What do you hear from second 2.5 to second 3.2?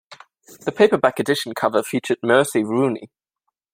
Rooney.